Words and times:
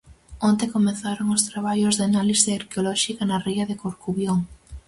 Onte 0.49 0.65
comezaron 0.75 1.27
os 1.35 1.45
traballos 1.49 1.95
de 1.99 2.03
análise 2.09 2.49
arqueolóxica 2.59 3.23
na 3.25 3.37
ría 3.45 3.63
de 3.69 3.79
Corcubión. 3.83 4.39